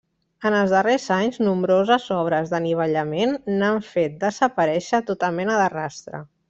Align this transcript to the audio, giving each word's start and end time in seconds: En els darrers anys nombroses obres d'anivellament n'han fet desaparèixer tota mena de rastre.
En 0.49 0.53
els 0.59 0.71
darrers 0.75 1.05
anys 1.15 1.37
nombroses 1.47 2.09
obres 2.17 2.55
d'anivellament 2.55 3.37
n'han 3.59 3.81
fet 3.93 4.19
desaparèixer 4.27 5.05
tota 5.13 5.35
mena 5.41 5.65
de 5.65 5.73
rastre. 5.81 6.29